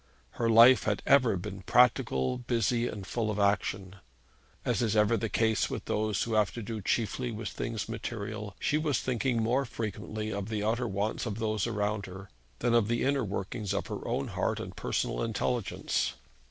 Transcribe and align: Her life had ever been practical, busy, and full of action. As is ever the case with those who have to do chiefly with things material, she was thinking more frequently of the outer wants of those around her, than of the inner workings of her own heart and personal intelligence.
Her 0.31 0.49
life 0.49 0.85
had 0.85 1.03
ever 1.05 1.37
been 1.37 1.61
practical, 1.61 2.39
busy, 2.39 2.87
and 2.87 3.05
full 3.05 3.29
of 3.29 3.37
action. 3.37 3.97
As 4.65 4.81
is 4.81 4.95
ever 4.95 5.15
the 5.15 5.29
case 5.29 5.69
with 5.69 5.85
those 5.85 6.23
who 6.23 6.33
have 6.33 6.51
to 6.53 6.63
do 6.63 6.81
chiefly 6.81 7.29
with 7.29 7.49
things 7.49 7.87
material, 7.87 8.55
she 8.59 8.79
was 8.79 8.99
thinking 8.99 9.43
more 9.43 9.63
frequently 9.63 10.33
of 10.33 10.49
the 10.49 10.63
outer 10.63 10.87
wants 10.87 11.27
of 11.27 11.37
those 11.37 11.67
around 11.67 12.07
her, 12.07 12.31
than 12.57 12.73
of 12.73 12.87
the 12.87 13.03
inner 13.03 13.23
workings 13.23 13.75
of 13.75 13.85
her 13.85 14.07
own 14.07 14.29
heart 14.29 14.59
and 14.59 14.75
personal 14.75 15.21
intelligence. 15.21 16.13